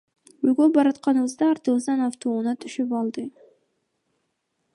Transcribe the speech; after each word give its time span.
Үйгө 0.45 0.65
баратканыбызда 0.77 1.49
артыбыздан 1.53 2.01
автоунаа 2.07 2.57
түшүп 2.65 2.99
алды. 3.01 3.31